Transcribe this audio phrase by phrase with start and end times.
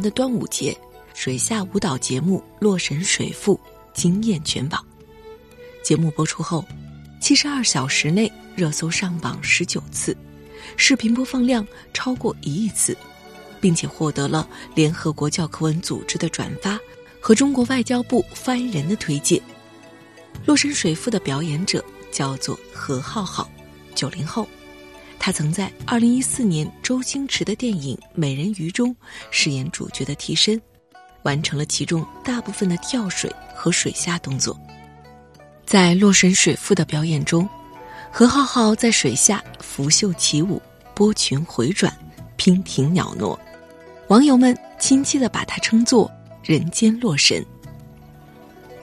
[0.00, 0.76] 的端午节，
[1.14, 3.54] 水下舞蹈节目《洛神水赋》
[3.92, 4.84] 惊艳全网。
[5.82, 6.64] 节目播出后，
[7.20, 10.16] 七十二小时内热搜上榜十九次，
[10.76, 12.96] 视频播放量超过一亿次，
[13.60, 16.78] 并且获得了联合国教科文组织的转发
[17.20, 19.38] 和中国外交部发言人的推荐。
[20.46, 23.50] 《洛神水赋》的表演者叫做何浩浩，
[23.94, 24.46] 九零后。
[25.22, 28.96] 他曾在二零一四年周星驰的电影《美人鱼》中
[29.30, 30.58] 饰演主角的替身，
[31.24, 34.58] 完成了其中大部分的跳水和水下动作。
[35.66, 37.46] 在《洛神水赋》的表演中，
[38.10, 40.60] 何浩浩在水下拂袖起舞，
[40.94, 41.94] 波群回转，
[42.38, 43.38] 娉婷袅娜，
[44.08, 46.10] 网友们亲切地把他称作
[46.42, 47.44] “人间洛神”。《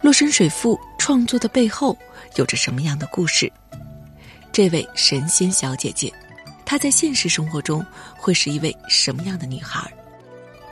[0.00, 1.96] 洛神水赋》创作的背后
[2.36, 3.52] 有着什么样的故事？
[4.54, 6.14] 这位神仙小姐姐，
[6.64, 7.84] 她在现实生活中
[8.16, 9.92] 会是一位什么样的女孩？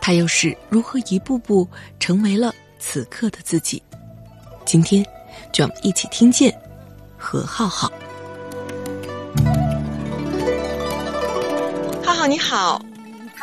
[0.00, 3.82] 她又是如何一步步成为了此刻的自己？
[4.64, 5.04] 今天，
[5.50, 6.56] 就让我们一起听见
[7.18, 7.92] 何浩浩。
[12.04, 12.80] 浩浩你好。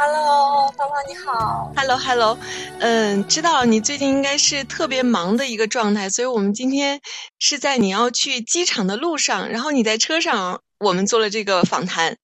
[0.02, 1.73] Hello，芳芳你好。
[1.75, 2.38] Hello，Hello，
[2.80, 7.02] 嗯，知道你最近应该是特别忙的一个状态，所以我们今天
[7.38, 12.16] 是在你要去机场的路上，然后你在车上，我们做了这个访谈。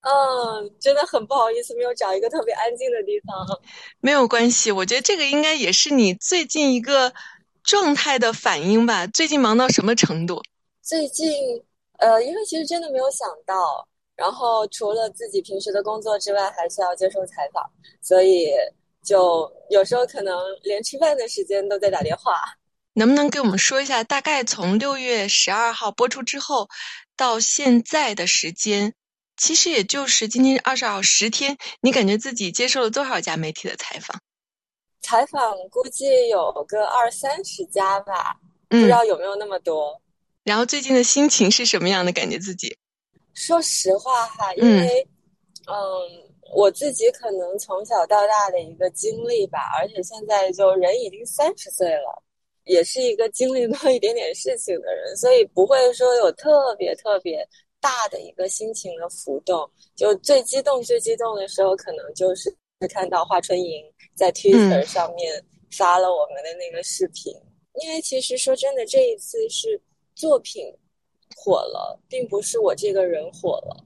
[0.00, 3.60] 嗯，真的很不好意思，没有找一个特别安静的地方。
[4.00, 7.12] 没有关系，我觉得这个应该也是你最近一个
[7.62, 9.06] 状态的反应吧。
[9.06, 10.42] 最近忙到什么程度？
[10.82, 11.62] 最近，
[11.98, 13.86] 呃，因为其实真的没有想到。
[14.20, 17.64] 然后除了自己平时的工作之外，还需要接受采访，
[18.02, 18.50] 所以
[19.02, 22.34] 就有时候可能连吃饭的时间都在打电话。
[22.92, 26.68] 能不能给我们说一下，大概从六月十二号播出之后
[27.16, 28.92] 到现在的时间，
[29.38, 34.20] 其实也就是今天二十号十天，你感觉自己接受了多少家媒体的采访？
[35.00, 38.36] 采访估计有个二三十家吧，
[38.68, 39.98] 不知道有没有那么多。
[40.44, 42.12] 然后最近的心情是什么样的？
[42.12, 42.76] 感觉自己？
[43.34, 45.06] 说实话哈，因为，
[45.66, 45.76] 嗯，
[46.52, 52.22] 我自己可能从小到大的一个经历吧，而且现在就人已经三十岁了，
[52.64, 57.46] 也是一个经历多一点点事情的人，所以不会说有特别特别
[57.80, 59.70] 大的一个心情的浮动。
[59.94, 62.54] 就最激动、最激动的时候，可能就是
[62.92, 63.82] 看到华春莹
[64.14, 67.32] 在 Twitter 上面发了我们的那个视频，
[67.80, 69.80] 因为其实说真的，这一次是
[70.14, 70.64] 作品。
[71.36, 73.84] 火了，并不是我这个人火了，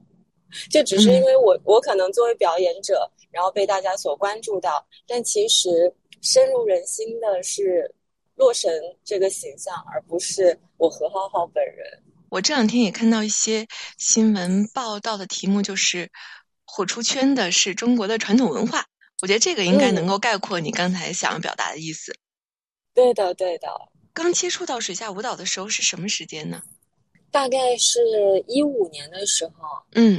[0.69, 4.85] 就只是因为我我可能作为表演者，然后被大家所关注到。
[5.07, 7.93] 但其实深入人心的是
[8.35, 8.71] 洛神
[9.03, 12.03] 这个形象，而不是我何浩浩本人。
[12.29, 13.67] 我这两天也看到一些
[13.97, 16.11] 新闻报道的题目，就是
[16.65, 18.85] 火出圈的是中国的传统文化。
[19.21, 22.13] 我觉得这个应该能够概括你刚才想要表达的意思。
[22.93, 23.67] 对的，对的。
[24.13, 26.61] 刚接触到水下舞蹈的时候是什么时间呢？
[27.35, 27.99] 大概是
[28.47, 30.17] 一五年的时候，嗯，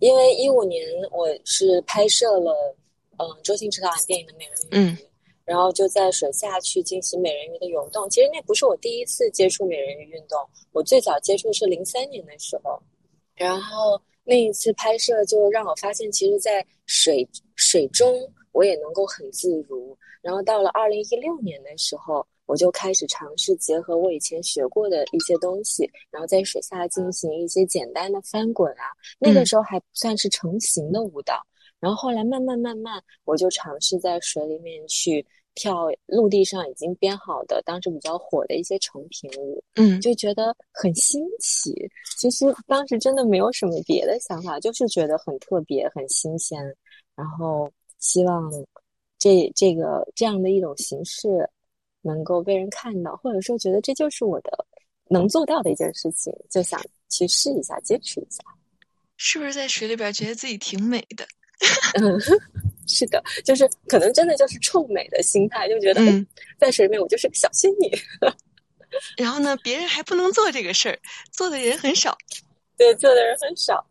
[0.00, 2.74] 因为一五年我是拍摄了，
[3.18, 4.96] 嗯，周星驰导演电影的《美人鱼》，嗯，
[5.44, 8.08] 然后就在水下去进行美人鱼的游动。
[8.08, 10.40] 其实那不是我第一次接触美人鱼运动，
[10.72, 12.82] 我最早接触是零三年的时候，
[13.34, 19.94] 然后那一次拍摄就让我发现，其实，在水水中我也能够很自如。
[20.22, 22.26] 然后到了二零一六年的时候。
[22.46, 28.84] 我就开始尝试结合我以前学过的一些东西，然后在水下进行一些简单的翻滚啊。
[29.18, 31.40] 那个时候还不算是成型的舞蹈，
[31.80, 35.24] 然后后来慢慢慢慢，我就尝试在水里面去
[35.54, 41.72] 跳陆地上已经编好的、当时比较火的一些成品舞，嗯，就觉得很新奇。
[42.18, 46.60] 其实当时真的没有什么别的想法，就是觉得很特别、很新鲜，
[47.14, 48.50] 然后希望
[49.18, 51.48] 这这个这样的一种形式。
[52.02, 54.50] 能够被人看到，或者说觉得这就是我的
[55.08, 58.42] 能做到的一件事情，就想去试一下，坚持一下。
[59.16, 61.26] 是不是在水里边觉得自己挺美的？
[62.00, 62.18] 嗯
[62.88, 66.02] 是的，就是可能真的就是臭美的心态，就觉得
[66.58, 67.90] 在水里面我就是个小仙女。
[69.16, 70.98] 然后呢，别人还不能做这个事儿，
[71.30, 72.16] 做的人很少。
[72.76, 73.86] 对，做的人很少。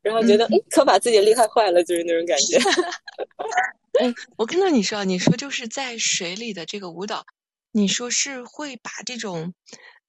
[0.00, 2.58] 然后觉得，嗯，可把自己厉害坏了，就是那种感觉。
[4.00, 7.24] 嗯，我看到你说，你说就是在水里的这个舞蹈，
[7.70, 9.54] 你说是会把这种，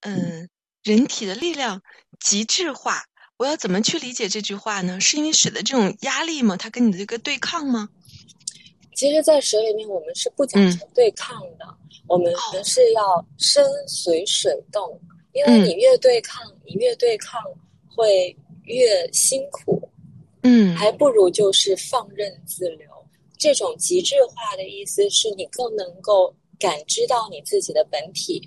[0.02, 0.50] 嗯，
[0.84, 1.82] 人体的力量
[2.20, 3.04] 极致化。
[3.38, 5.02] 我要怎么去理解这句话呢？
[5.02, 6.56] 是因为水的这种压力吗？
[6.56, 7.90] 它跟你的这个对抗吗？
[8.96, 11.66] 其实，在水里面，我们是不讲求对抗的，
[12.08, 12.32] 我们
[12.64, 15.02] 是要身随水动。
[15.34, 17.42] 因为你越对抗，你越对抗
[17.90, 19.90] 会越辛苦。
[20.44, 22.88] 嗯，还不如就是放任自流。
[23.44, 28.42] 这种极致化的意思是你更能够感知到你自己的本体，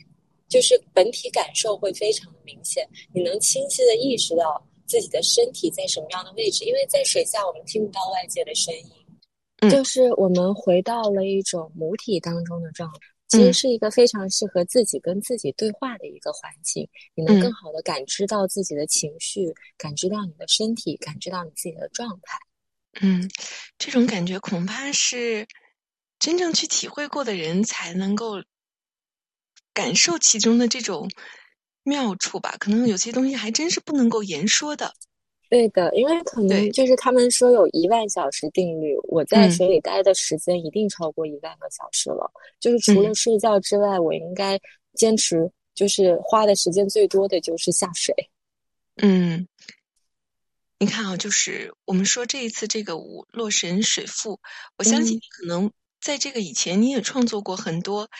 [0.49, 2.89] 就是本体感受会非常的明显。
[3.13, 12.99] 你能清晰的意识到自己的身体在什么样的位置，因为在水下我们听不到外界的声音，就是我们回到了一种母体当中的状态，
[13.29, 16.89] 其实是一个非常适合自己跟自己对话的一个环境。
[17.15, 22.39] 你能更好的感知到自己的情绪，感知到你的身体，感知到你自己的状态。
[23.03, 23.29] 嗯，
[23.79, 25.47] 这种感觉恐怕是
[26.19, 28.43] 真正去体会过的人才能够
[29.75, 31.11] 感受其中的这种
[31.83, 32.57] 妙处吧。
[32.59, 34.95] 可能有些东西还真是不能够言说的。
[35.49, 42.29] 对的，因为可能就是他们说有一万小时定律，我在水里待的时间一定超过一万个小时了。
[42.59, 44.59] 就是除了睡觉之外，我应该
[44.95, 48.13] 坚持，就是花的时间最多的就是下水。
[48.97, 49.47] 嗯。
[50.79, 54.35] 你看啊，就是我们说这一次这个舞《洛神水赋》，
[54.77, 58.11] 我相信你可能在这个以前你也创作过很多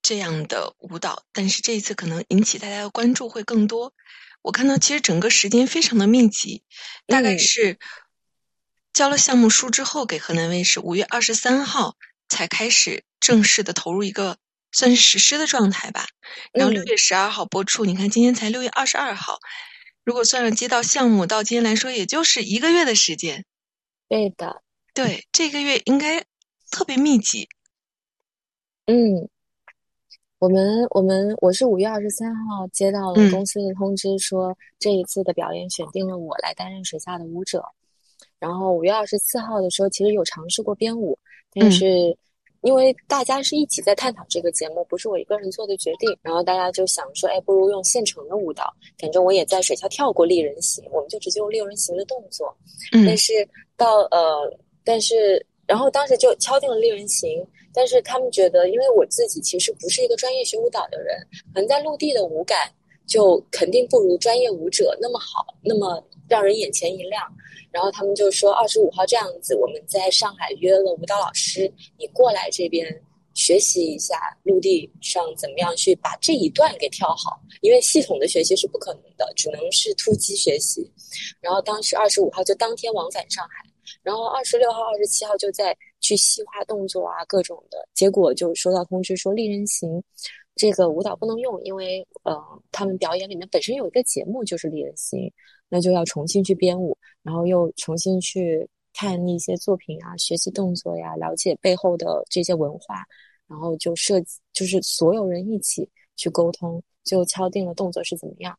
[0.00, 3.92] 这样的舞蹈，但是这一次可能引起大家的关注会更多。
[4.40, 6.62] 我看到其实整个时间非常的密集，
[7.06, 7.78] 大概是
[8.94, 11.96] 交了项目书之后给河南卫视，五月二十三号
[12.26, 14.38] 才开始正式的投入一个
[14.72, 16.06] 算是实施的状态吧。
[16.54, 19.38] 然后六月十二号播出，你看今天才六月二十二号。
[20.04, 23.44] 如果算上接到项目到今天来说，也就是一个月的时间。
[24.08, 24.62] 对的，
[24.94, 26.24] 对，这个月应该
[26.70, 27.48] 特别密集。
[28.86, 29.28] 嗯，
[30.38, 37.64] 我们我们我是五月二十三号接到了公司的通知，说这一次的表演选定了我来担任水下的舞者。
[38.38, 41.18] 然后五月二十四号的时候，其实有尝试过编舞，
[41.52, 42.16] 但是。
[42.62, 46.16] 因为大家是一起在探讨这个节目，不是我一个人做的决定。
[46.22, 48.72] 然后大家就想说，哎，不如用现成的舞蹈。
[48.98, 52.56] 反正我也在水下跳过立人行，我们就直接用立人行的动作。
[53.06, 53.32] 但是
[53.76, 57.46] 到呃，但是然后当时就敲定了立人行。
[57.74, 61.16] 但是他们觉得，因为我自己其实不是一个专业学舞蹈的人，
[61.54, 62.70] 可能在陆地的舞感
[63.06, 67.22] 就肯定不如专业舞者那么好，那么让人眼前一亮。
[67.70, 72.86] 然后他们就说二十五号这样子，我们在上海约了舞蹈老师，你过来这边
[73.34, 74.14] 学习一下
[74.44, 80.90] 陆地上怎么样去把这一段给跳好，因为系统的学习是不可能的，只能是突击学习。
[81.40, 83.64] 然后当时二十五号就当天往返上海，
[84.02, 90.02] 然后二十六号、二十七号就在去细化动作啊各种的，结果就收到通知说丽人行
[90.56, 92.36] 这个舞蹈不能用，因为呃
[92.70, 95.32] 他们表演里面本身有一个节目就是丽人行。
[95.72, 103.02] 那就要重新去编舞，然后又重新去看一些作品啊，学习动作呀，了解背后的这些文化，
[103.48, 108.54] 然后就设计，就是所有人一起去沟通，就敲定了动作是怎么样。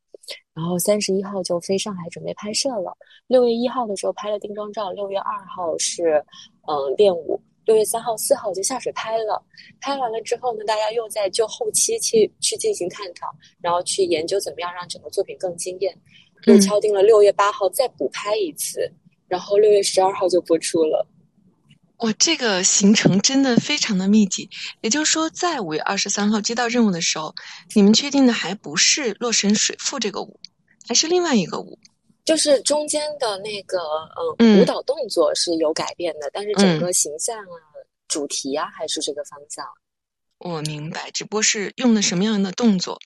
[0.56, 2.98] 然后三十一号就飞上海准备拍摄了。
[3.28, 6.26] 六月一号的时候拍了定妆照，六月二号是
[6.68, 9.40] 嗯练舞，六月三号、四号就下水拍了。
[9.80, 13.28] 拍完了之后呢，大家又在就后期去去进行探讨，
[13.62, 15.96] 然后去研究怎么样让整个作品更惊艳。
[16.46, 18.92] 又敲定了六月八号再补拍一次，
[19.28, 21.08] 然后六月十二号就播出了。
[21.98, 24.50] 哇，这个行程真的非常的密集。
[24.82, 27.34] 也就是说，在五月二十三号接到任务的时候，
[27.76, 30.40] 你们确定的还不是《洛神水赋》这个舞，
[30.88, 31.80] 还是另外一个舞？
[32.26, 33.80] 就是中间的那个
[34.40, 37.56] 嗯舞蹈动作是有改变的，但是整个形象啊、
[38.08, 39.66] 主题啊还是这个方向。
[40.40, 43.00] 我明白，只不过是用的什么样的动作。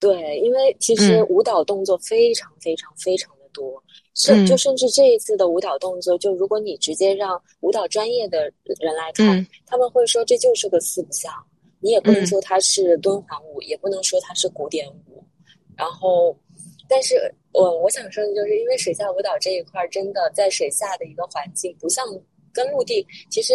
[0.00, 3.80] 对，因为其实舞蹈动作非常非常非常的多，
[4.14, 11.30] 甚就甚至这一次的舞蹈动作，就如果你直接让舞蹈专业的人来看，他们会说这就是个四不像，
[11.80, 15.22] 你也不能说它是敦煌舞，也不能说它是古典舞。
[15.76, 16.34] 然后，
[16.88, 17.14] 但是
[17.52, 22.02] 我我想说的就是，因为水下舞蹈这一块真的在水下的一个环境，不像
[22.54, 23.54] 跟陆地，其实。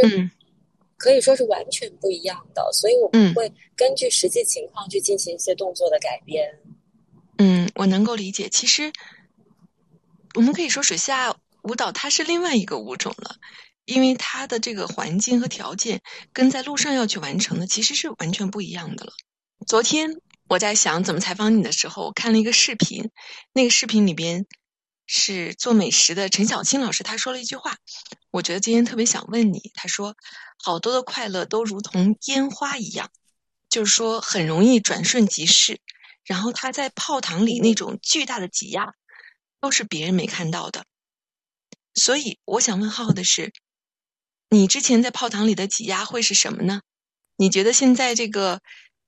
[0.97, 6.59] 可以说是完全不一样的，所以我们会根据实际情况去进行一些动作的改编。
[7.37, 8.49] 嗯，我能够理解。
[8.49, 8.91] 其实，
[10.35, 13.35] 我们可以说水下舞蹈它是另外一个舞种了。
[13.85, 16.01] 因为它的这个环境和条件
[16.33, 19.13] 跟在路上要去完成的其实是完全不一样的了。
[19.67, 20.09] 昨天
[20.47, 23.11] 我在想怎么采访你的时候，我看了一个视频，
[23.53, 24.47] 那个视频里边
[25.05, 27.77] 是做美食的陈小青老师，他说了一句话，
[28.31, 29.71] 我觉得今天特别想问你。
[29.73, 30.15] 他说，
[30.57, 33.11] 好多的快乐都如同烟花一样，
[33.69, 35.79] 就是说很容易转瞬即逝。
[36.23, 38.93] 然后他在泡塘里那种巨大的挤压，
[39.59, 40.85] 都是别人没看到的。
[41.93, 43.53] 所以我想问浩浩的是。
[44.49, 46.81] 你之前在泡塘里的挤压会是什么呢？
[47.35, 48.61] 你觉得现在这个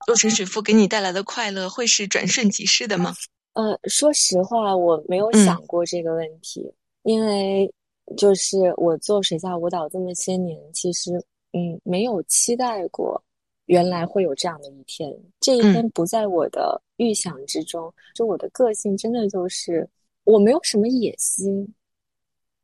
[0.06, 3.14] 洛神水赋给你带来的快乐会是转瞬即逝的吗？
[3.58, 6.72] 呃，说实话，我没有想过这个问题，
[7.02, 7.68] 因为
[8.16, 11.14] 就是我做水下舞蹈这么些年，其实
[11.52, 13.20] 嗯，没有期待过
[13.66, 15.12] 原来会有这样的一天。
[15.40, 19.88] 这一天不在我的预想之中，就我的个性真的就是
[20.22, 21.66] 我没有什么野心。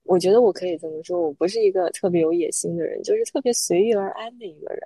[0.04, 4.80] 我觉得我可以这么说，我不是一个特别有野心的人，就是特别随遇而安的一个人。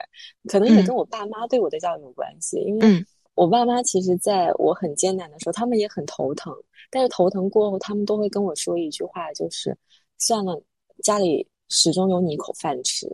[0.48, 3.04] 可能也跟我爸妈对我的教育有关系，因为
[3.38, 6.52] 我爸妈其实在我很艰难的时候，他们也很头疼。
[6.90, 9.76] 但是头疼过后，他们都会跟我说一句话，就是
[10.18, 10.60] 算了，
[11.04, 13.08] 家里始终有你一口饭吃。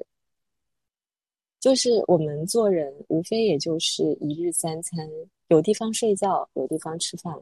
[1.60, 5.06] 就是我们做人，无非也就是一日三餐，
[5.48, 7.38] 有地方睡觉，有地方吃饭，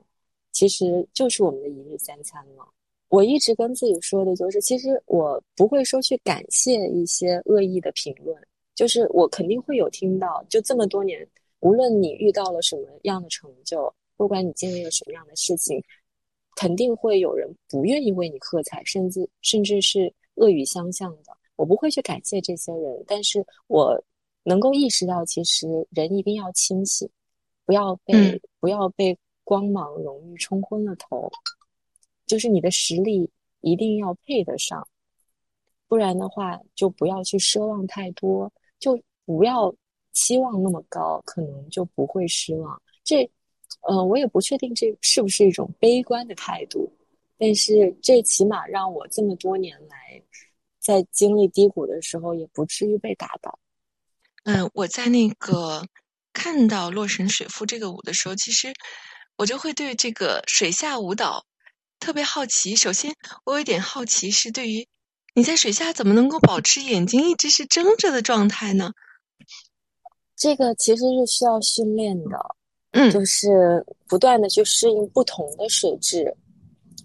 [0.50, 2.66] 其实就是我们的一日三餐了。
[3.10, 8.36] 我一直跟自己说的就是，其实我不会说去感谢一些恶意的评论，
[8.74, 10.44] 就是我肯定会有听到。
[10.48, 11.24] 就这么多年，
[11.62, 15.82] 无论你遇到了什么样的成就，不管你经历了什么样的事情，
[16.56, 21.36] 肯定会有人不愿意为你喝彩，甚至甚至是恶语相向的。
[21.54, 24.02] 我不会去感谢这些人，但是我
[24.42, 27.08] 能够意识到，其实人一定要清醒，
[27.64, 31.30] 不要被不要被光芒荣誉冲昏了头。
[32.26, 34.88] 就是你的实力一定要配得上，
[35.86, 38.50] 不然的话就不要去奢望太多，
[38.80, 39.72] 就不要
[40.12, 42.80] 期望那么高，可能就不会失望。
[43.04, 43.28] 这，
[43.88, 46.90] 呃，我也不确定这是不是一种悲观的态度，
[47.38, 50.22] 但是这起码让我这么多年来
[50.78, 53.58] 在经历低谷的时候也不至于被打倒。
[54.44, 55.84] 嗯，我在那个
[56.32, 58.72] 看到《洛神水赋》这个舞的时候，其实
[59.36, 61.44] 我就会对这个水下舞蹈。
[62.00, 63.14] 特别好奇，首先
[63.44, 64.88] 我有一点好奇是对于
[65.34, 68.92] 你在水下怎么能够保持眼睛一直是睁着的状态呢？
[70.42, 72.36] 这个其实是需要训练的，
[72.90, 76.36] 嗯，就是不断的去适应不同的水质。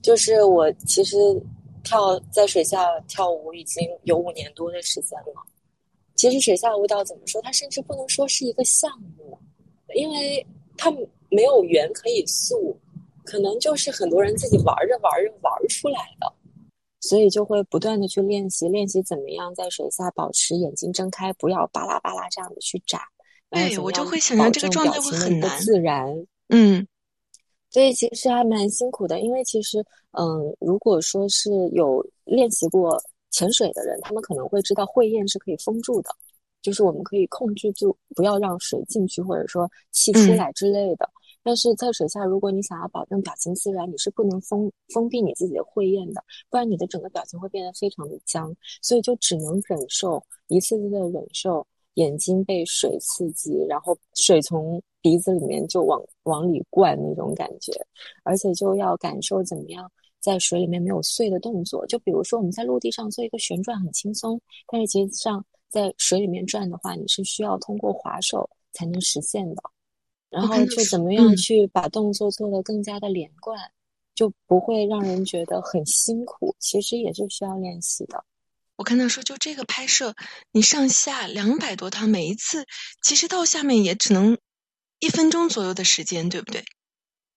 [0.01, 1.15] 就是我其实
[1.83, 5.33] 跳在水下跳舞已经有五年多的时间了。
[6.15, 9.37] 其实水下舞蹈怎么说，它甚至不能说是一个项目，
[9.93, 10.43] 因为
[10.75, 10.89] 它
[11.29, 12.75] 没有圆可以塑。
[13.23, 16.33] 可能就是很多人自己玩着玩着玩出来的，
[17.01, 23.01] 所以就会不断的去练习，练习怎么样在水下保持眼睛睁开，不要巴拉巴拉这样的去眨。
[23.49, 25.59] 对，我就会想象这个状态会很难。
[25.59, 26.05] 自然，
[26.49, 26.85] 嗯，
[27.69, 29.79] 所以其实还蛮辛苦的，因为其实，
[30.11, 36.09] 嗯，如果说是有练习过潜水的人，他们可能会知道会厌是可以封住的，
[36.61, 41.09] 就是我们可以控制住，不要让水进去，或者说气出来之类的。
[41.41, 51.65] 但是在水下，如果你想要保证表情自然，你是不能封封闭你自己的会厌的，不然你的整个表情会变得非常的僵，所以就只能忍受一次次的忍受
[51.97, 57.71] 眼睛被水刺激，然后水从鼻子里面就往往里灌那种感觉，
[58.23, 61.85] 而且就要感受怎么样在水里面没有碎的动作。
[61.87, 69.63] 就比如说我们在陆地上做一个旋转很轻松，但是其实上在水里面转的话，你是需要通过划手才能实现的。
[70.29, 73.57] 然后就怎么样去把动作做得更加的连贯，
[74.13, 76.53] 就不会让人觉得很辛苦。
[76.59, 78.23] 其实也是需要练习的。
[78.77, 80.15] 我看到说，就这个拍摄，
[80.51, 82.65] 你上下两百多趟，每一次
[83.03, 84.37] 其实到下面也只能
[84.99, 86.63] 一分钟左右的时间，对不对？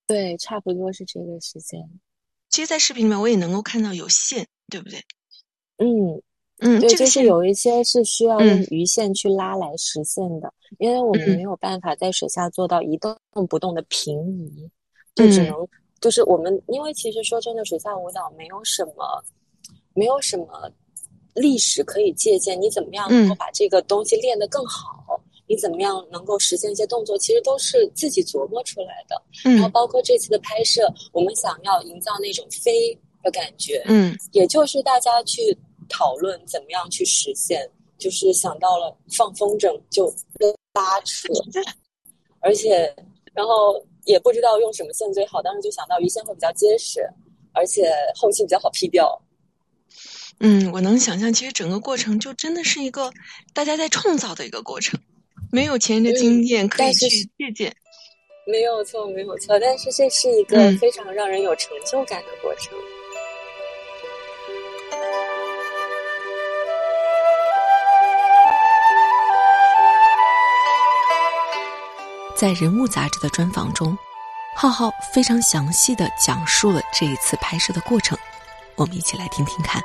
[0.07, 1.81] 对，差不多是这个时间。
[2.49, 5.01] 其实，在视频里面我也能够看到有线，对不对？
[5.79, 6.23] 嗯。
[6.63, 13.17] 嗯，对，就是有一些是需要用鱼线去拉来实现的，因为我们没有办法在水下做到一动
[13.49, 14.71] 不动的平移，
[15.15, 15.55] 就只能
[16.03, 19.25] 就是我们，因为其实说真的，水下舞蹈没有什么，
[19.95, 20.71] 没有什么
[21.35, 22.61] 历史可以借鉴。
[22.61, 25.21] 你怎么样能够把这个东西练得更好？
[25.47, 27.19] 你怎么样能够实现一些动作？
[27.19, 29.23] 其实都是自己琢磨出来的。
[29.43, 35.57] 然后包括这次的拍摄，我们想要营造那种飞的感觉，嗯，也就是大家去。
[35.93, 37.69] 讨论怎么样去实现，
[37.99, 40.07] 就是想到了放风筝就
[40.73, 41.27] 拉扯，
[42.39, 42.95] 而且
[43.35, 47.05] 然后也不知道用什么线最好，当时就想到鱼线会比较结实，
[47.53, 49.21] 而且后期比较好劈掉。
[50.41, 53.13] 嗯，我能想象，其实整个过程就真的是一个
[53.53, 54.99] 大家在创造的一个过程，
[55.53, 57.75] 没有前人的经验可以去借鉴。
[58.47, 62.73] 没有错，没有错，但是这是一个非常让人有成就感的过程。
[72.35, 73.97] 在《人物》杂志的专访中，
[74.57, 78.19] 浩浩非常详细的讲述了这一次拍摄的过程，
[78.77, 79.83] 我们一起来听听看。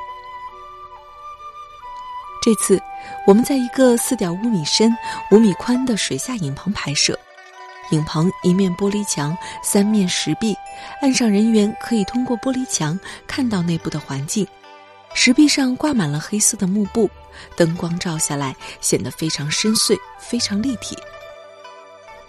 [2.41, 2.79] 这次
[3.25, 4.95] 我们在一个四点五米深、
[5.31, 7.17] 五米宽的水下影棚拍摄，
[7.91, 10.55] 影棚一面玻璃墙，三面石壁，
[11.01, 14.47] 岸上人员可以通过玻璃墙看到内部的环境。
[15.15, 17.09] 石壁上挂满了黑色的幕布，
[17.55, 20.95] 灯光照下来显得非常深邃，非常立体。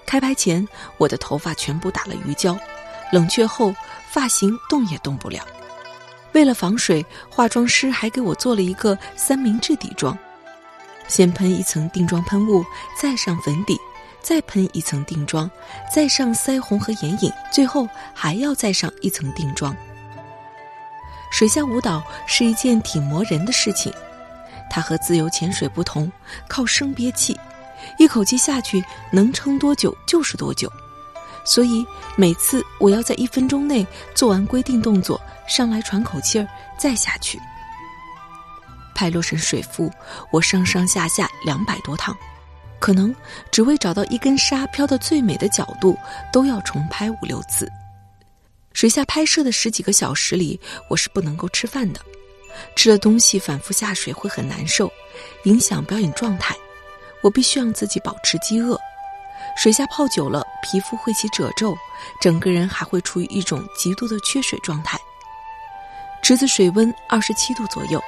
[0.07, 2.57] 开拍前，我的头发全部打了鱼胶，
[3.13, 3.75] 冷却后
[4.09, 5.45] 发型动也动不了。
[6.37, 10.17] 为了防水，化妆师还给我做了一个三明治底妆：
[11.09, 12.63] 先喷一层定妆喷雾，
[13.01, 13.75] 再上粉底，
[14.21, 15.51] 再喷一层定妆，
[15.91, 19.75] 再上腮红和眼影，最后还要再上一层定妆。
[21.31, 23.91] 水下舞蹈是一件挺磨人的事情，
[24.69, 26.13] 它和自由潜水不同，
[26.47, 27.35] 靠生憋气。
[27.99, 30.71] 一口气下去能撑多久就是多久，
[31.47, 31.87] 所以
[32.17, 37.41] 每次我要在一分钟内做完规定动作，上来喘口气儿再下去。
[38.95, 39.89] 拍《洛神水赋》，
[40.33, 42.17] 我上上下下两百多趟，
[42.81, 43.15] 可能
[43.53, 45.97] 只为找到一根沙飘的最美的角度，
[46.33, 47.71] 都要重拍五六次。
[48.73, 50.59] 水下拍摄的十几个小时里，
[50.91, 52.01] 我是不能够吃饭的，
[52.75, 54.91] 吃了东西反复下水会很难受，
[55.45, 56.57] 影响表演状态。
[57.23, 58.79] 我必须让自己保持饥饿，
[59.57, 61.77] 水下泡久了，皮肤会起褶皱，
[62.21, 64.99] 整个人还会处于一种极度的缺水状态。
[66.23, 68.01] 池子水温二十七度左右，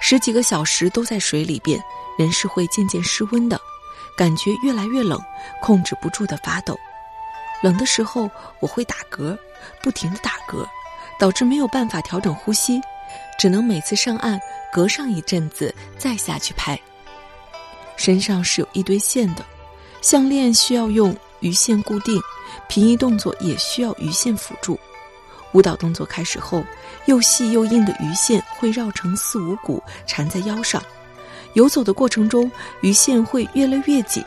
[0.00, 1.78] 十几个小时都在水里边，
[2.18, 3.60] 人是会渐渐失温的，
[4.16, 5.22] 感觉越来越冷，
[5.60, 6.78] 控制不住的发抖。
[7.62, 8.30] 冷的时候
[8.60, 9.36] 我会打嗝，
[9.82, 10.66] 不停的打嗝，
[11.18, 12.80] 导致没有办法调整呼吸，
[13.38, 14.40] 只能每次上岸
[14.72, 16.78] 隔上一阵子再下去拍。
[17.96, 19.44] 身上是有一堆线的，
[20.04, 22.20] 项链需要用鱼线固定，
[22.68, 24.78] 平移动作也需要鱼线辅助。
[25.52, 26.62] 舞蹈动作开始后，
[27.06, 30.82] 又细又硬的鱼线会绕成四五股缠在腰上，
[31.54, 34.22] 游走的过程中鱼线会越勒越紧。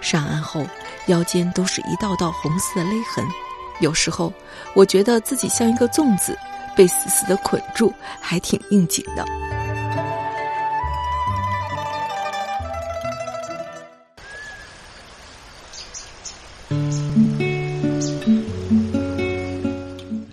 [0.00, 0.64] 上岸后，
[1.08, 3.22] 腰间都是一道道红色的勒痕，
[3.80, 4.32] 有时候
[4.72, 6.34] 我觉得自己像一个粽子，
[6.74, 9.22] 被死死的捆住，还挺应景的。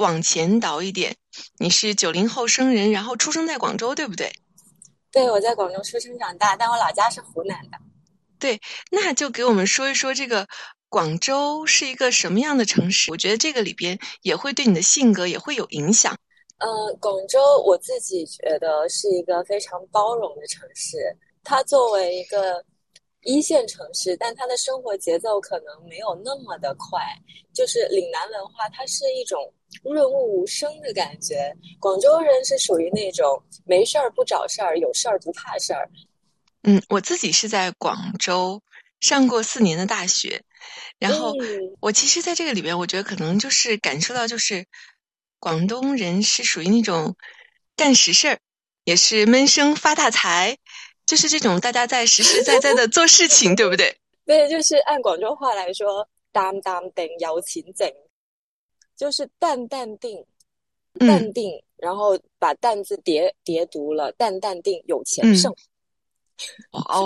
[0.00, 1.14] 往前倒一点，
[1.58, 4.32] 你是九零后生人，然后出生在广州，对不对？
[5.12, 7.76] 对，我在广州出生长大，但我老家是湖南的。
[8.38, 8.58] 对，
[8.90, 10.48] 那就给我们说一说这个
[10.88, 13.10] 广州是一个什么样的城市？
[13.10, 16.16] 我觉得这个里边也会对你的性格也会有影响。
[16.60, 20.96] 呃，广州我自己觉得是一个非常包容的城市，
[21.44, 22.64] 它作为一个。
[23.22, 27.00] 一线城市，但它的生活节奏可能没有那么的快。
[27.52, 29.52] 就是岭南文化，它是一种
[29.82, 31.52] 润物无声的感觉。
[31.80, 35.90] 广州人是属于那种没事儿不找事儿，有事儿不怕事儿。
[36.62, 38.62] 嗯，我自己是在广州
[39.00, 40.42] 上过四年的大学，
[40.98, 41.34] 然后
[41.80, 44.66] 我其实在这个里边，我觉得可能就是感受到，就是
[45.40, 47.16] 广东人是属于那种
[47.76, 48.38] 干实事儿，
[48.84, 50.56] 也是闷声发大财。
[51.10, 53.92] 就是这种大家在实实在在的做事情，对不对？
[54.24, 57.92] 对，就是按广州话来说，“淡淡定有钱挣”，
[58.96, 60.24] 就是淡淡定，
[61.00, 65.52] 淡定，然后把“淡”字叠叠读了，“淡淡定有钱剩”，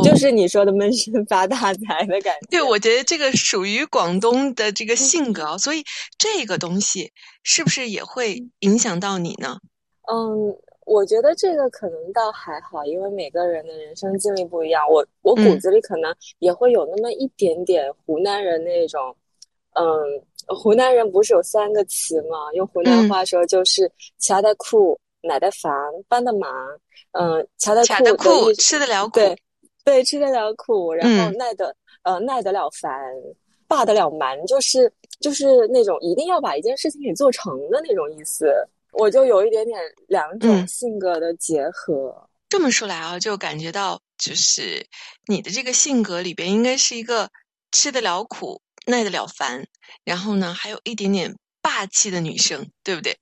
[0.04, 2.46] 就是你说的闷声发大财的感觉。
[2.50, 5.82] 对，我觉得这个属于广东的这个性格，所以
[6.18, 7.10] 这个东西
[7.42, 9.60] 是不是也会影响到你呢？
[10.12, 10.60] 嗯。
[10.86, 14.84] 我觉得这个可能倒还好，因为每个人的人生经历不一样。
[14.88, 19.14] 我我骨子里可能也会有那么一点点湖南人那种，
[19.74, 19.84] 嗯，
[20.48, 22.52] 湖南人不是有三个词吗？
[22.54, 25.72] 用湖南话说就是“吃得苦，耐得烦，
[26.08, 26.50] 帮得忙”。
[27.12, 29.36] 嗯，吃得苦，吃得了苦，对
[29.84, 32.92] 对，吃得了苦，然后耐得呃耐得了烦，
[33.68, 38.52] 霸得了蛮，就是就是那种一定要把一件事情给做成的那种意思。
[38.94, 39.78] 我就有一点点
[40.08, 42.28] 两种性格的结合。
[42.48, 44.86] 这么说来啊，就感觉到就是
[45.26, 47.28] 你的这个性格里边，应该是一个
[47.72, 49.66] 吃得了苦、耐得了烦，
[50.04, 53.16] 然后呢，还有一点点霸气的女生，对不对？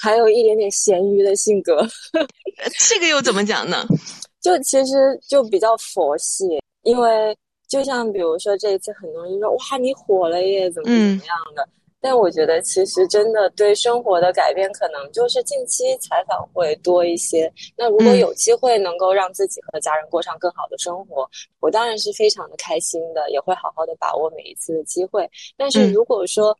[0.00, 1.86] 还有一点点咸鱼的性格。
[2.88, 3.86] 这个又怎么讲呢？
[4.42, 6.44] 就其实就比较佛系，
[6.82, 7.36] 因为
[7.68, 11.66] 就像比如说这一次，很多人说哇，你火了耶，怎么怎么样的。
[12.06, 17.50] 但我觉得，其实真的对生活的改变，可能就是近期采访会多一些。
[17.78, 21.26] 那如果有机会能够让自己和家人过上更好的生活，
[21.60, 25.26] 我当然是非常的开心的，也会好好的把握每一次的机会。
[25.56, 26.54] 但是如果说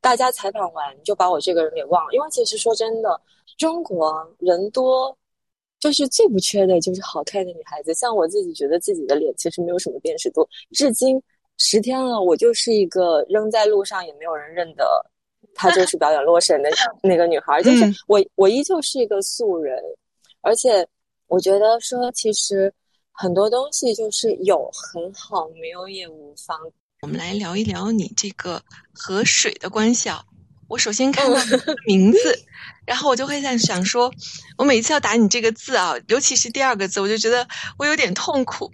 [0.00, 3.20] 大家采访完就把我这个人给忘了，因为其实说真的，
[3.58, 5.14] 中国人多，
[5.78, 7.92] 就是最不缺的就是好看的女孩子。
[7.92, 11.22] 像我自己觉得自己的脸其实没有什么辨识度，至今。
[11.58, 14.84] 十天了，我就是一个扔在路上也没有人认得，
[15.54, 16.70] 她就是表演洛神的
[17.02, 19.78] 那个女孩，就是我，我依旧是一个素人，
[20.42, 20.86] 而且
[21.28, 22.72] 我觉得说，其实
[23.10, 26.58] 很多东西就是有很好，没有也无妨。
[27.02, 28.60] 我们来聊一聊你这个
[28.92, 30.22] 和水的关系啊。
[30.68, 31.38] 我首先看到
[31.86, 32.18] 名字，
[32.84, 34.12] 然后我就会在想说，
[34.58, 37.46] 我每次要打你这个字啊，尤其是第二个字，我就觉得
[37.78, 38.72] 我有点痛苦。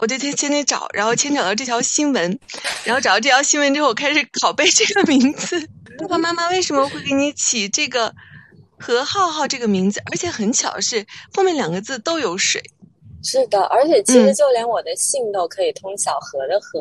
[0.00, 2.38] 我就先先得找，然后先找到这条新闻，
[2.84, 5.68] 然后找到这条新闻之后，我开始拷贝这个名字。
[5.98, 8.14] 爸爸妈妈为什么会给你起这个
[8.78, 10.00] 何浩浩这个名字？
[10.10, 12.62] 而且很巧的是，后面两个字都有水。
[13.22, 16.80] 是的，而且其实就连我的姓都可以通小河的河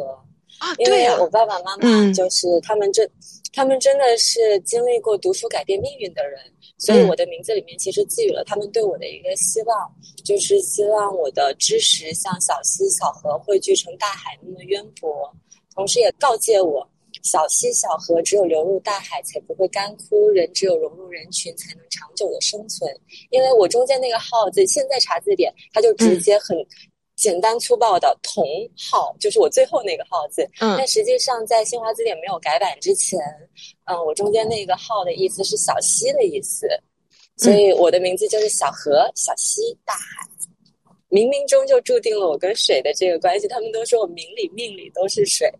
[0.60, 0.76] 啊。
[0.76, 3.10] 对呀，我爸爸妈妈就是他们真，
[3.54, 6.40] 他们真的是经历过读书改变命运的人。
[6.78, 9.94] 所以我的名字里面其实寄予了他们对我的一个希望，
[10.24, 15.30] 就是希望我的知识像小溪小河汇聚成大海那么渊博，
[15.76, 16.88] 同时也告诫我，
[17.22, 22.90] 小溪小河只有流入大海才不会干枯，人只有融入人群才能长久的生存。
[23.30, 26.58] 因为我中间那个号子，现在查字典，它就直接很。
[27.20, 28.46] 简单粗暴的“同
[28.78, 33.20] 号”就是我最后那个号字，嗯，但实际上在新华字典没有改版之前，
[33.84, 36.66] 嗯，我中间那个号的意思是小溪的意思，
[37.36, 40.26] 所以我的名字就是小河、小溪、大海，
[41.10, 43.50] 冥冥中就注定了我跟水的这个关系。
[43.50, 45.52] 他们都说我命里命里都是水，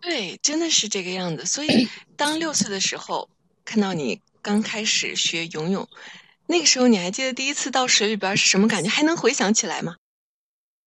[0.00, 1.44] 对，真的是这个样子。
[1.44, 3.28] 所以 当六岁的时候
[3.64, 5.88] 看到你刚开始学游泳，
[6.46, 8.88] 那个时候你还记得第一次到水里边是什么感觉？
[8.88, 9.96] 还能回想起来吗？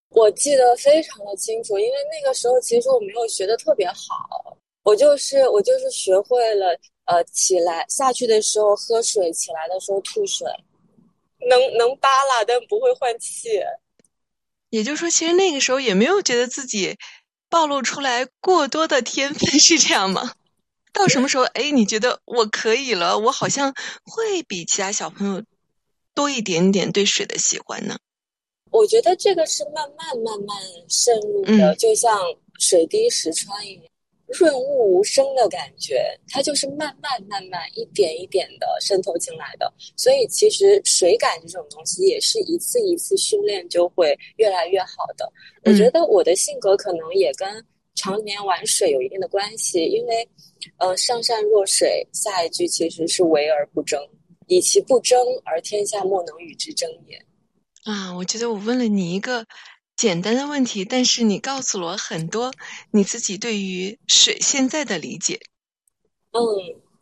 [0.09, 6.67] 我记得非常的清楚，因为那个时候其实我没有学的特别好，我就是我就是学会了，
[7.05, 10.47] 呃，起来下去的时候喝水，起来的时候吐水，
[11.49, 13.61] 能能扒拉，但不会换气。
[14.69, 16.97] 也就是说，其实那个时候也没有觉得自己
[17.49, 20.33] 暴露出来过多的天分，是这样吗？
[20.93, 23.19] 到什么时候，哎，你觉得我可以了？
[23.19, 23.73] 我好像
[24.05, 25.43] 会比其他小朋友
[26.13, 27.97] 多一点点对水的喜欢呢？
[28.75, 30.57] 我觉得这个是慢慢慢慢
[30.89, 32.19] 渗入的，就像
[32.59, 33.83] 水滴石穿一样，
[34.27, 39.73] 润物无声的感觉，它就是慢慢慢慢一点一点的渗透进来的。
[39.95, 45.31] 所以其实水感这种东西也是一次一次训练就会越来越好的。
[45.63, 47.47] 我觉得我的性格可能也跟
[47.95, 50.27] 常年玩水有一定的关系，因为
[50.79, 53.97] 呃上善若水，下一句其实是为而不争，
[54.47, 57.17] 以其不争而天下莫能与之争也。
[57.85, 59.45] 啊，我觉得我问了你一个
[59.95, 62.51] 简单的问题，但是你告诉了我很多
[62.89, 65.39] 你自己对于水现在的理解。
[66.31, 66.41] 嗯，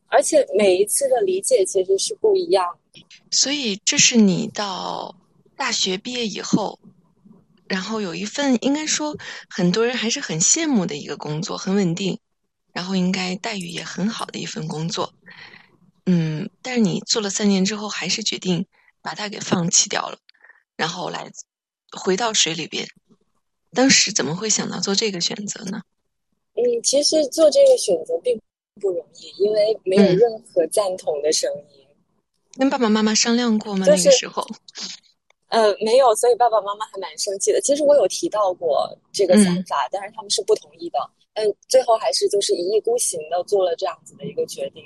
[0.08, 2.78] 而且每一次的理解其实是不一样。
[3.32, 5.16] 所以这是你到
[5.56, 6.78] 大学毕业以后，
[7.66, 9.18] 然后有一份应该说
[9.50, 12.20] 很多人还是很羡慕的一个工作，很稳定，
[12.74, 15.14] 然后应该待遇也很好的一份工作。
[16.06, 18.68] 嗯，但是你做了三年之后，还是决定
[19.02, 20.20] 把它给放弃掉了。
[20.76, 21.32] 然后来
[21.92, 22.86] 回到水里边，
[23.74, 25.82] 当时怎么会想到做这个选择呢？
[26.56, 28.40] 嗯，其实做这个选择并
[28.82, 31.86] 不容易，因为没有任何赞同的声音。
[32.58, 33.86] 跟爸爸妈妈商量过吗？
[33.88, 34.46] 那个时候，
[35.50, 37.62] 呃，没有，所以爸爸妈妈还蛮生气的。
[37.62, 41.00] 其实我有提到过这个想法，但是他们是不同意的。
[41.34, 44.84] 嗯，最后还是就是一意孤行的做了这样子的一个决定，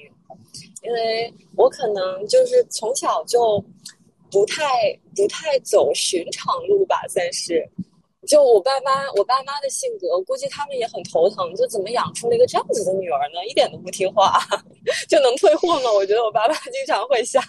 [0.82, 3.64] 因为我可能就是从小就。
[4.32, 4.64] 不太
[5.16, 7.68] 不太走寻常路吧，算是。
[8.28, 11.56] 就我爸妈，我爸妈的性格，估计他们也很头疼。
[11.56, 13.46] 就怎么养出了一个这样子的女儿呢？
[13.48, 14.38] 一点都不听话，
[15.08, 15.94] 就能退货吗？
[15.94, 17.42] 我觉得我爸妈经常会想。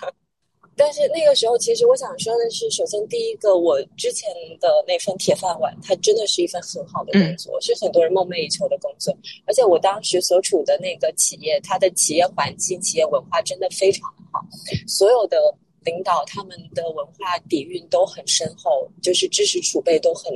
[0.77, 9.13] 但是那个时候，其实我想说的是，首先第一个，我之前的那份铁饭碗，它真的是一份很好的工作，是很多人梦寐以求的工作。
[9.47, 14.41] 而且我当时所处的那个企业，它的企业环境、企业文化真的非常好，
[14.87, 15.53] 所有的
[15.89, 20.31] 领导他们的文化底蕴都很深厚，就是知识储备都很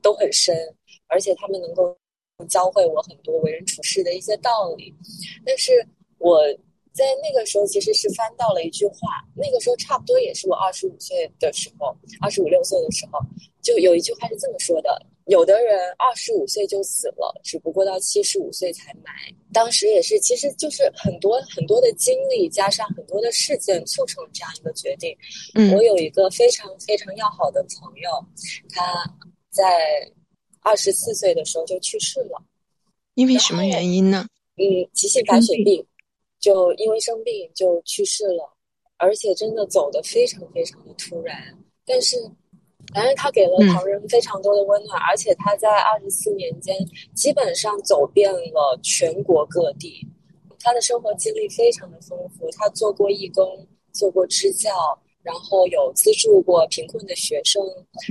[0.00, 0.54] 都很深，
[1.08, 1.96] 而且他们能够
[2.48, 4.94] 教会我很多为人处事的一些道理。
[5.44, 5.72] 但是
[6.18, 6.40] 我。
[6.92, 9.24] 在那个时候，其实是翻到了一句话。
[9.36, 13.20] 那个时候差不多也是我二十五岁的时候，二十五六岁的时候，
[13.62, 19.12] 就有一句话是这么说的：有的人二十五岁就死了，只不过到七十五岁才埋。
[19.52, 25.16] 当时也是，其实就是很多很多的经历加上很多的事件促成这样一个决定。
[25.54, 28.10] 嗯，我有一个非常非常要好的朋友，
[28.70, 29.04] 他
[29.50, 29.64] 在
[30.60, 32.42] 二十四岁的时候就去世了。
[33.14, 34.26] 因为什么原因呢？
[34.56, 35.84] 嗯，急性白血病。
[36.40, 38.50] 就因为生病就去世了，
[38.96, 41.36] 而且真的走的非常非常的突然。
[41.84, 42.16] 但是，
[42.92, 46.76] 反正他给了旁人非常多的温暖，而且他在二十四年间
[47.14, 50.06] 基本上走遍了全国各地。
[50.58, 54.70] 他的生活经历非常的丰富，他做过义工，做过支教，
[55.22, 57.62] 然后有资助过贫困的学生，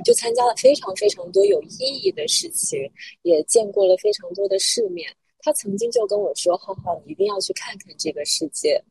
[0.03, 2.79] 就参加了非常非常多有意义的事情，
[3.21, 5.07] 也见过了非常多的世面。
[5.41, 8.81] 他曾经就跟我说：“浩浩，你一定要去看看这个世界。”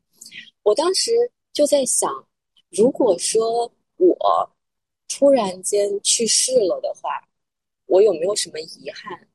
[0.63, 1.13] 我当时
[1.53, 2.11] 就在想，
[2.71, 4.51] 如果说我
[5.09, 7.11] 突然间去世了的话，
[7.87, 9.27] 我有没有什么遗憾？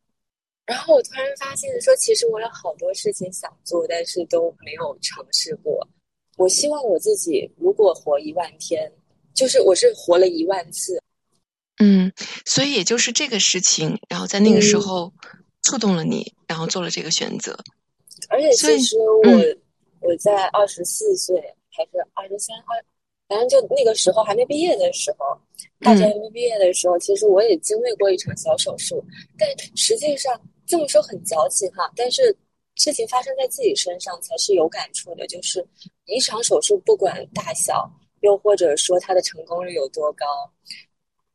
[0.66, 5.88] 然后我突然发现说，其实我有好多事情想做，但是都没有尝试过。
[6.38, 8.92] 我希望我自己如果活一万天，
[9.34, 11.02] 就是我是活了一万次。
[11.80, 12.14] 嗯，
[12.46, 15.12] 所以也就是这个事情，然后在那个时候。
[15.66, 17.58] 触动了你，然后做了这个选择。
[18.28, 19.32] 而且其实我
[20.02, 21.38] 我在二十四岁
[21.72, 22.86] 还是二十三二，
[23.34, 25.26] 反正就那个时候还没毕业的时候，
[25.80, 29.04] 大学还没毕业的时候，其实我也经历过一场小手术。
[29.40, 32.22] 但实际上这么说很矫情哈，但是
[32.76, 35.26] 事情发生在自己身上才是有感触的。
[35.26, 35.66] 就是
[36.06, 37.90] 一场手术不管大小，
[38.22, 40.26] 又或者说它的成功率有多高。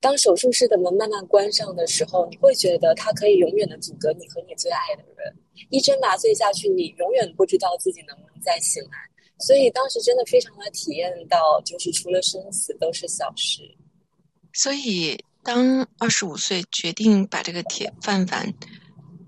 [0.00, 5.34] 当手术室的门慢慢关上的时候，你会觉得它可以永远的阻隔你和你最爱的人。
[5.70, 8.90] 一针麻醉下去，你永远不知道自己能不能再醒来。
[9.40, 13.62] 所以当时真的非常的体验到，就是除了生死都是小事。
[14.52, 18.52] 所以当二十五岁决定把这个铁饭碗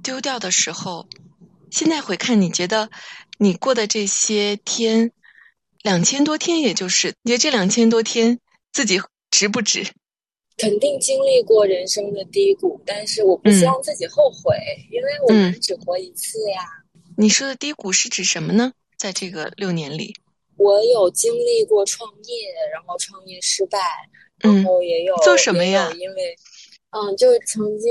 [0.02, 1.06] 丢掉的时候，
[1.70, 2.90] 现在回看，你觉得
[3.38, 5.12] 你过的这些天，
[5.82, 8.40] 两千多天，也就是你觉得这两千多天
[8.72, 9.86] 自己值不值？
[10.56, 14.56] 肯定经历过人生的低谷，但是我不希望自己后悔，
[14.90, 16.60] 因为我们只活一次呀。
[17.16, 18.72] 你说的低谷是指什么呢？
[19.00, 20.14] 在这个六年里，
[20.58, 23.78] 我有经历过创业，然后创业失败，
[24.36, 25.90] 然后也有做什么呀？
[25.92, 26.36] 因为，
[26.90, 27.90] 嗯，就曾经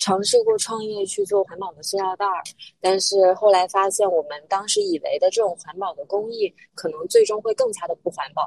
[0.00, 2.42] 尝试过创业去做环保的塑料袋儿，
[2.80, 8.42] 但是后来发现，我们当时以为的这种环保的工艺，可能最终会更加的不环保。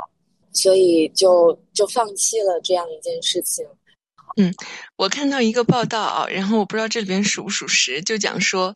[0.52, 3.65] 所以就就放弃了这样一件事情。
[4.36, 4.54] 嗯，
[4.98, 8.76] 我看到一个报道啊，然后我不知道这里边属不属实，就讲说，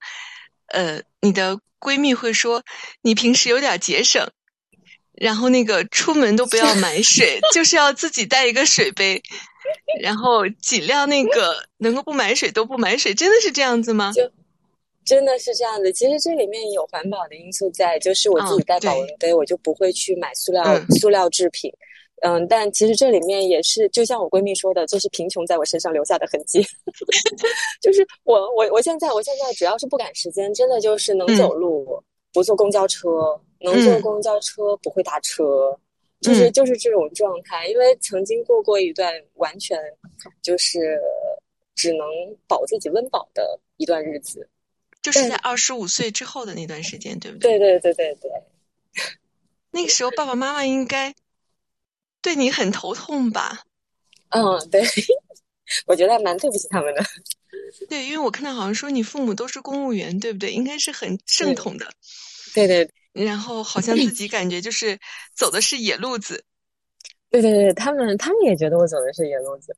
[0.71, 2.63] 呃，你的闺蜜会说
[3.01, 4.29] 你平时有点节省，
[5.13, 9.21] 然后那个出门都不要买 水，就是要自己带一个水杯，
[10.01, 14.11] 然后尽量那个能够不买水都不买水，真的是这样子吗？
[14.13, 14.31] 就。
[15.05, 20.63] 真的是这样的，其实这里面有环保的因素在，就是我自己带保温杯，我就不会去买塑料
[20.99, 21.73] 塑料制品。
[22.21, 26.61] 嗯，但其实这里面也是，就像我闺蜜说的，这是贫穷在我身上留下的痕迹。
[27.81, 32.03] 就是我我我现在我现在只要是不赶时间，真的就是能走路，
[32.33, 33.09] 不坐公交车，
[33.59, 35.77] 能坐公交车不会打车，
[36.21, 37.67] 就是就是这种状态。
[37.67, 39.77] 因为曾经过过一段完全
[40.41, 40.99] 就是
[41.75, 42.05] 只能
[42.47, 44.47] 保自己温饱的一段日子。
[45.01, 47.57] 就是在二十五岁之后的那段时间，对不对？
[47.57, 48.29] 对对对对对。
[49.71, 51.13] 那个时候，爸爸妈妈应该
[52.21, 53.63] 对你很头痛吧？
[54.29, 54.83] 嗯，对，
[55.87, 57.03] 我觉得还蛮对不起他们的。
[57.89, 60.51] 对，因为我看到好像说你父母都是公务员，对不对？
[60.51, 61.91] 应该是很正统的。
[62.53, 62.89] 对对。
[63.11, 64.97] 然后好像自己感觉就是
[65.35, 66.43] 走的是野路子。
[67.29, 69.75] 对对对，他们他们也觉得我走的是野路子。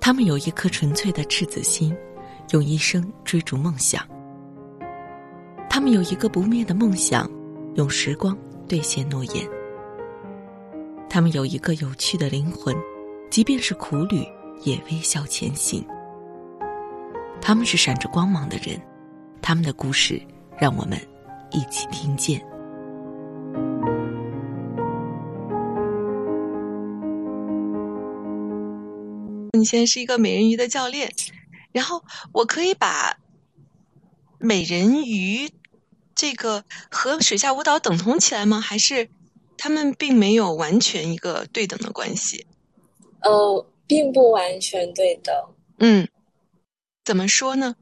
[0.00, 1.96] 他们有一颗纯粹的赤子心，
[2.50, 4.06] 用一生追逐梦想。
[5.70, 7.30] 他们有一个不灭的梦想，
[7.74, 8.36] 用时光
[8.68, 9.48] 兑现诺言。
[11.08, 12.74] 他们有一个有趣的灵魂，
[13.30, 14.26] 即便是苦旅
[14.62, 15.84] 也微笑前行。
[17.40, 18.80] 他们是闪着光芒的人，
[19.40, 20.20] 他们的故事
[20.58, 20.98] 让我们
[21.50, 22.40] 一起听见。
[29.52, 31.12] 你现在是一个美人鱼的教练，
[31.72, 33.16] 然后我可以把
[34.38, 35.48] 美人鱼
[36.14, 38.60] 这个和水下舞蹈等同起来吗？
[38.60, 39.08] 还是
[39.56, 42.46] 他们并没有完全一个对等的关系？
[43.22, 45.34] 呃，并不完全对等。
[45.78, 46.08] 嗯，
[47.04, 47.76] 怎么说呢？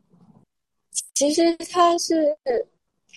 [1.14, 2.36] 其实它是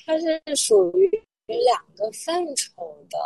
[0.06, 1.10] 它是属于
[1.46, 2.72] 两个范畴
[3.10, 3.18] 的。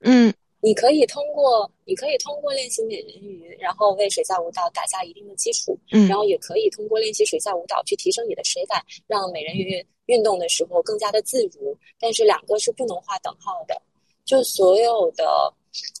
[0.00, 0.32] 嗯。
[0.62, 5.74] 你可以通过，你可以通过练习美人鱼，然后为水下舞蹈打下一定的基础。
[5.90, 11.76] 嗯，然后也可以通过练习水下舞蹈去提升你的水感，让美人鱼运动的时候更加的自如。
[11.98, 13.80] 但是两个是不能划等号的。
[14.24, 15.24] 就所有的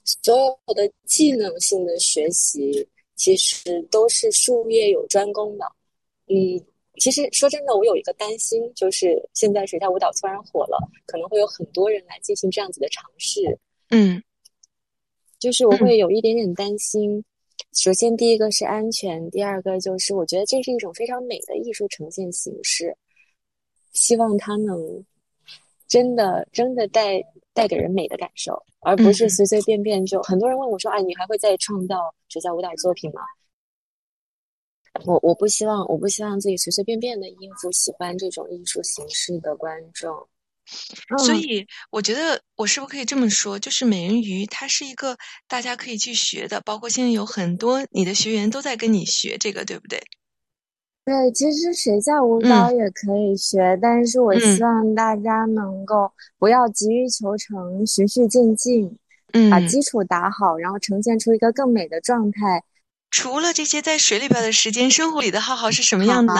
[0.04, 5.64] 所有的技能性的学习，其实都是术业有专攻的。
[6.26, 6.34] 嗯，
[6.98, 13.58] 其实说真的，我有一个担心，就是现在水下舞蹈突然火了，可能会有很多人来进行这样子的尝试。
[13.90, 14.22] 嗯。
[15.38, 17.24] 就是我会有一点点担心，
[17.72, 22.94] 首先第一个是安全，第二个就是我觉得这是一种非常美的艺术呈现形式，
[23.92, 25.04] 希望它能
[25.88, 27.20] 真的真的带
[27.52, 30.22] 带给人美的感受，而不是随随便便就。
[30.22, 33.20] 很多人问我说：“哎，你还会再创造水下舞蹈作品吗？”
[35.06, 40.28] 我我不希望，我不希望自己随随便便的应付喜欢这种艺术形式的观众。
[41.18, 43.58] 所以，我觉得我是不是可以这么说？
[43.58, 45.16] 就是美人鱼，它是一个
[45.48, 50.00] 大家可以去学的，包括现在有很多你的学员都在跟你学这个，对不对？
[51.10, 58.96] 对，其实水下舞蹈也可以学，但是我希望大家能够不要急于求成，循序渐进，
[59.32, 62.62] 嗯，把基础打好，然后呈现出一个更美的状态。
[63.10, 66.32] 除了这些在水里边的时间，生活里的浩浩是什么样的？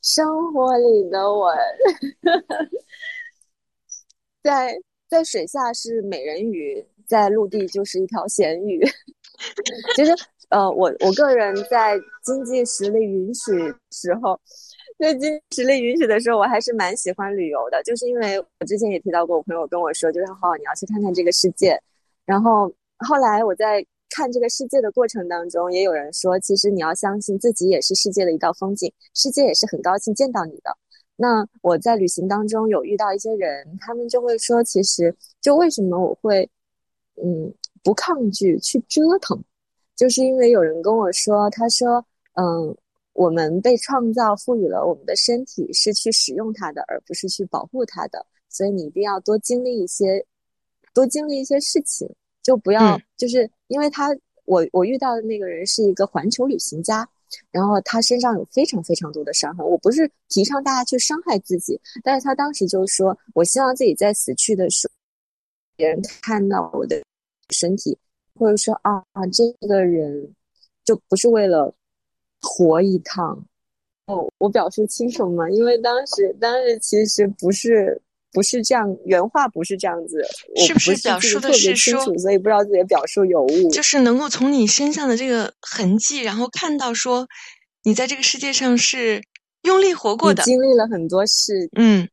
[0.00, 1.52] 生活里的我。
[4.42, 4.74] 在
[5.10, 8.82] 在水下是美人鱼，在陆地就是一条咸鱼。
[9.94, 10.14] 其实，
[10.52, 13.52] 呃，我我个人在经济实力允许
[13.90, 14.38] 时候，
[14.98, 17.82] 在经济实力允许的时候，我还是蛮喜欢旅游的。
[17.84, 21.80] 就是因为我之前也提到过，我朋友跟我说，就是好，你要去看看这个世界。
[22.26, 30.76] 然后后来我在看这个世界的过程当中，也有人说，其实你要相信自己也是世界的一道风景，世界也是很高兴见到你的。
[31.16, 36.46] 那我在旅行当中有遇到一些人，他们就会说，其实就为什么我会，
[37.24, 37.50] 嗯，
[37.82, 39.42] 不抗拒去折腾，
[40.02, 42.76] 就是因为有人跟我说，他说，嗯，
[43.12, 50.26] 我们被创造赋予了我们的身体是去使用它的，而不是去保护它的，所以你一定要多经历一些，
[50.92, 52.12] 多经历一些事情，
[52.42, 54.08] 就不要，就是因为他，
[54.44, 57.08] 我我遇到的那个人是一个环球旅行家。
[57.52, 64.92] 然后他身上有非常非常多的伤痕，我不是提倡大家去伤害自己，但是他当时就说，我希望自己在死去的时候，
[65.76, 67.00] 别人看到我的
[67.50, 67.96] 身体，
[68.38, 70.34] 或者说啊啊，这个人
[70.84, 71.74] 就不是为了
[72.40, 73.44] 活一趟。
[74.06, 75.48] 哦，我表述清楚吗？
[75.50, 78.00] 因为当时当时其实不是。
[78.34, 80.24] 不是这样，原话不是这样子，
[80.56, 83.68] 是不是表述的是说，所以不知道自己的表述有误。
[83.68, 87.28] 就是能够从你身上的这个痕迹，然后看到说，
[87.82, 89.22] 你在这个世界上是
[89.64, 91.68] 用力活过的，经历了很多事。
[91.76, 92.08] 嗯，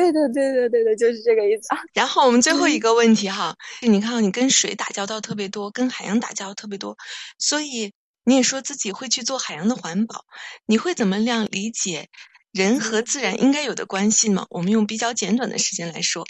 [0.00, 1.68] 对的，对对，对对，就是这个意思。
[1.92, 6.96] 然后我们最后一个问题哈，你看你跟水打交道特别多，跟海洋打交道特别多，
[7.38, 7.92] 所以
[8.24, 10.24] 你也说自己会去做海洋的环保，
[10.66, 12.08] 你会怎么样理解？
[12.52, 14.44] 人和自然应该有的关系吗？
[14.50, 16.24] 我们用比较简短的时间来说，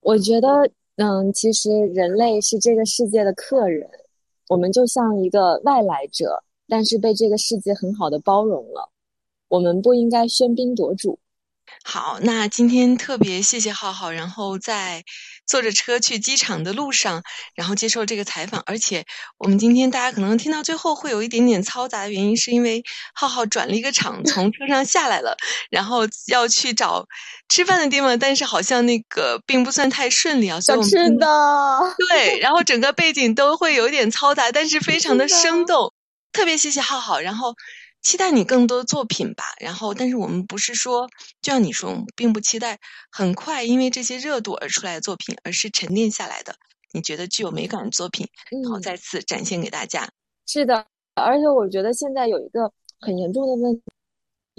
[0.00, 0.48] 我觉得，
[0.96, 3.88] 嗯，其实人类是这个世界的客人，
[4.48, 8.88] 我们就像一个外来者，但是被这个世界很好的包容了，
[9.48, 11.18] 我们不应该喧宾夺主。
[11.84, 15.02] 好，那今天特别谢谢浩浩，然后在
[15.46, 17.22] 坐着车去机场的路上，
[17.56, 18.62] 然后接受这个采访。
[18.66, 19.04] 而且
[19.38, 22.84] 我们今天大家可能听到最后会有一点点嘈杂的原因，是因为
[23.14, 25.36] 浩浩转了一个场，从车上下来了，
[25.70, 27.06] 然后要去找
[27.48, 30.60] 吃饭的地方，但是好像那个并不算太顺利啊。
[30.60, 31.26] 想吃的，
[32.10, 35.92] 对，然后整个背景都会有点嘈杂，但是 非常的生动。
[36.32, 37.54] 特别谢谢浩浩，然后。
[38.02, 41.08] 期待你更多作品吧，然后，但是我们不是说，
[41.40, 42.78] 就像你说，我们并不期待
[43.10, 46.56] 很快因为这些热度而出来的作品，而是沉淀下来的，
[46.92, 48.28] 你觉得具有美感的作品，
[48.62, 50.10] 然后再次展现给大家。
[50.46, 50.84] 是的，
[51.14, 53.82] 而且我觉得现在有一个很严重的问题，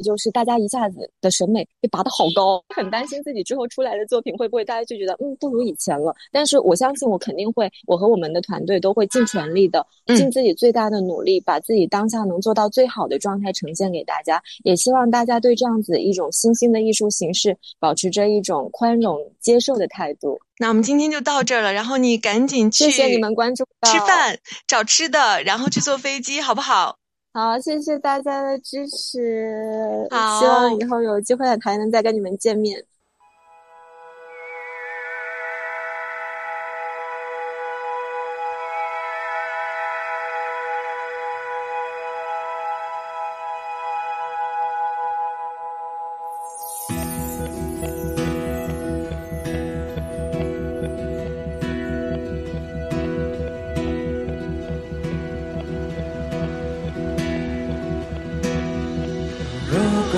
[0.02, 6.16] 就是大家一下子的审美被拔得好高，很担心自己之后出来的作品会不会大家就觉得嗯不如以前了。
[6.32, 14.42] 但是我相信我肯定会，我和我们的团队都会尽全力的，尽自己最大的努力，把自己当下能做到最好的状态呈现给大家。
[14.64, 20.40] 也希望大家对这样子一种新兴的艺术形式保持着一种宽容接受的态度。
[20.58, 26.96] 那我们今天就到这儿了，然后你赶紧去，谢谢你们关注，吃饭找吃的，然后去坐飞机，好不好？
[27.34, 30.08] 好，谢谢大家的支持。
[30.12, 32.86] 好，希望以后有机会还能再跟你们见面。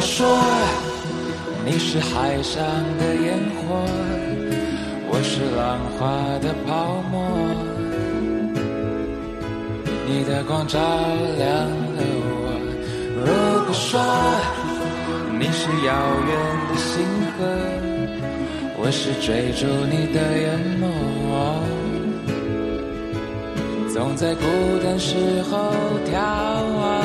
[0.06, 0.26] 说
[1.66, 2.64] 你是海上
[3.00, 3.84] 的烟火，
[5.10, 6.06] 我是浪花
[6.40, 7.14] 的泡沫。
[10.08, 12.46] 你的光照亮了我。
[13.18, 13.26] 如
[13.66, 14.00] 果说
[15.40, 15.92] 你是遥
[16.28, 16.34] 远
[16.70, 16.92] 的星
[17.36, 17.42] 河，
[18.78, 20.46] 我是追逐你的眼
[20.80, 20.84] 眸。
[23.92, 24.44] 总在孤
[24.84, 25.74] 单时候
[26.06, 26.14] 眺
[26.78, 27.05] 望。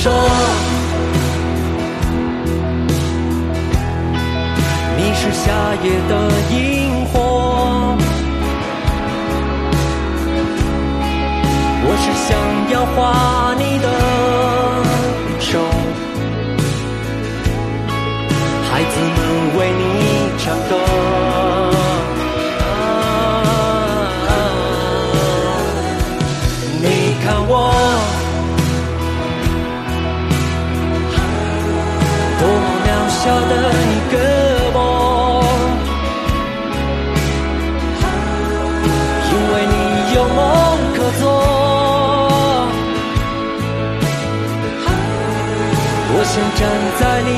[0.00, 0.12] 说，
[4.96, 5.50] 你是夏
[5.82, 6.12] 夜的
[6.52, 7.96] 萤火，
[11.82, 12.30] 我是想
[12.70, 12.96] 要画
[13.58, 13.86] 你的
[15.40, 15.58] 手，
[18.70, 19.18] 孩子们
[19.58, 19.82] 为你
[20.38, 21.07] 唱歌。
[33.28, 34.16] 小的一个
[34.72, 34.80] 梦，
[39.28, 39.74] 因为你
[40.14, 40.38] 有梦
[40.94, 41.22] 可做，
[46.10, 46.60] 我想站
[46.98, 47.28] 在你。